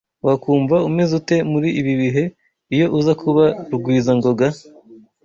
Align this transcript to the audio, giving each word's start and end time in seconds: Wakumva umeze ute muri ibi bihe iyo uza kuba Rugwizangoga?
Wakumva 0.27 0.75
umeze 0.89 1.11
ute 1.19 1.35
muri 1.51 1.69
ibi 1.79 1.93
bihe 2.01 2.23
iyo 2.73 2.87
uza 2.97 3.13
kuba 3.21 3.43
Rugwizangoga? 3.69 4.47